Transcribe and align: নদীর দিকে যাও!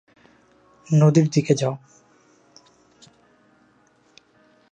নদীর 0.87 1.27
দিকে 1.29 1.53
যাও! 1.55 1.73